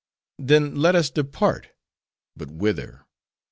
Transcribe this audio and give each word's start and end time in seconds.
Then 0.39 0.73
let 0.77 0.95
us 0.95 1.11
depart. 1.11 1.67
But 2.35 2.49
whither? 2.49 3.05